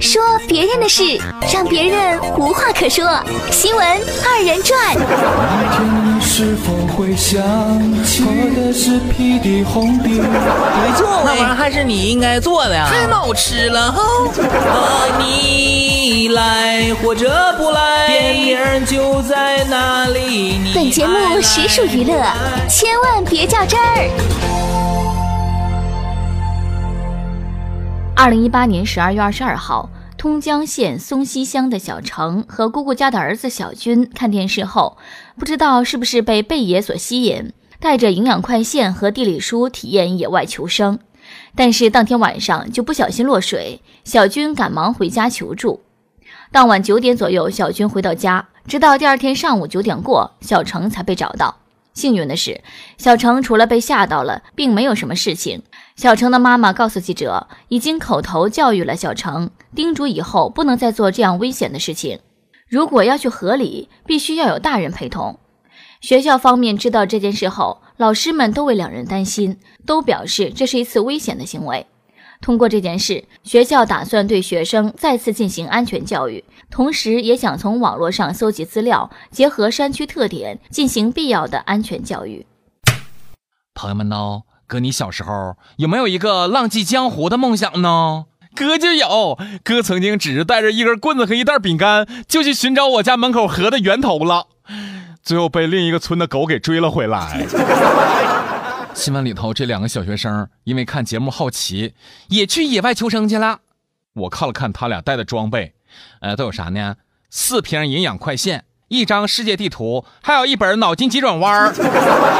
[0.00, 1.02] 说别人的事，
[1.52, 3.04] 让别人无话可说。
[3.50, 3.84] 新闻
[4.24, 4.78] 二人转。
[4.94, 7.42] 你是否会想
[8.04, 8.24] 起
[8.54, 10.08] 的是屁的红的？
[10.08, 12.88] 没错，那玩意儿还是你应该做的呀。
[12.90, 14.02] 太闹吃了哈！
[14.42, 20.60] 啊，你来或者不来，电影就在那里。
[20.74, 22.14] 本节目实属娱乐，
[22.68, 24.08] 千万别较真儿。
[28.20, 34.98] 二零一八年十二月二十二号，通江县松溪乡的小程和姑姑家的儿子小军看电视后，
[35.38, 40.98] 不知道是不是被贝爷所吸引，带着营养快线和地理书体验野外求生。
[41.54, 45.82] 但是当天晚上就不小心落水，小军赶忙回家求助。
[46.50, 51.58] 当晚九点左右，小军回到家，直到第二天上午九点过，小程才被找到。
[51.98, 52.62] 幸运的是，
[52.96, 55.64] 小程除了被吓到了，并没有什么事情。
[55.96, 62.20] 小程的妈妈告诉记者，已经口头教育了小程，叮嘱以后不能再做这样危险的事情。
[62.68, 65.40] 如果要去河里，必须要有大人陪同。
[66.00, 71.86] 学校方面知道这件事后，老师们都为两人担心，都表示这是一次危险的行为。
[72.40, 82.46] 通过这件事，学校打算对学生再次进行安全教育，同时也想从网络上搜集资料，结合山区特点进行必要的安全教育。
[83.74, 84.42] 朋友们呢？
[84.66, 88.26] 哥，你小时候有没有一个浪迹江湖的梦想呢？
[88.54, 94.46] 哥就有，哥曾经只是带着一根棍子和一袋饼干，就去寻找我家门口河的源头了，
[95.22, 97.46] 最后被另一个村的狗给追了回来。
[98.98, 101.94] 新闻里头这两个小学生因为看节目好奇，
[102.30, 103.60] 也去野外求生去了。
[104.12, 105.72] 我看了看他俩带的装备，
[106.20, 106.96] 呃，都有啥呢？
[107.30, 111.72] 四瓶营养快线，一张世界地图，还有一本脑筋急转弯。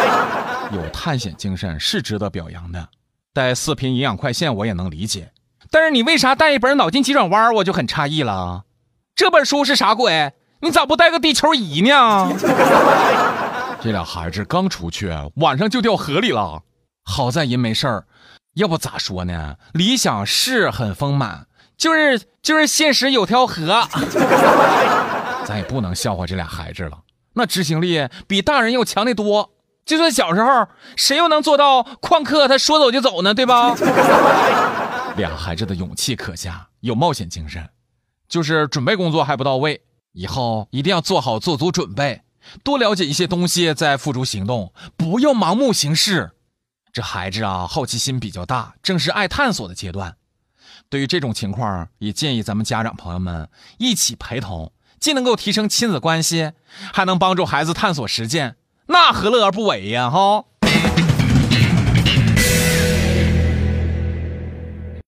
[0.72, 2.88] 有探险精神是值得表扬的。
[3.34, 5.30] 带四瓶营养快线我也能理解，
[5.70, 7.52] 但是你为啥带一本脑筋急转弯？
[7.56, 8.64] 我就很诧异了。
[9.14, 10.32] 这本书是啥鬼？
[10.60, 12.32] 你咋不带个地球仪呢？
[13.82, 16.62] 这俩孩子刚出去，晚上就掉河里了。
[17.04, 18.06] 好在人没事儿，
[18.54, 19.56] 要不咋说呢？
[19.72, 23.86] 理想是很丰满，就是就是现实有条河。
[25.46, 26.98] 咱也不能笑话这俩孩子了，
[27.34, 29.52] 那执行力比大人要强得多。
[29.84, 30.66] 就算小时候，
[30.96, 33.32] 谁又能做到旷课他说走就走呢？
[33.32, 33.76] 对吧？
[35.16, 37.68] 俩孩子的勇气可嘉，有冒险精神，
[38.28, 39.80] 就是准备工作还不到位。
[40.12, 42.22] 以后一定要做好做足准备。
[42.62, 46.32] 多了解一些东西，再付诸行动，不要盲目行事。
[46.92, 50.16] 这孩子啊，好奇心比较大，正是爱探索的阶段。
[50.88, 53.48] 对于这种情况，也建议咱们家长朋友们
[53.78, 56.52] 一起陪同，既能够提升亲子关系，
[56.92, 58.56] 还能帮助孩子探索实践，
[58.86, 60.08] 那何乐而不为呀？
[60.08, 60.44] 哈。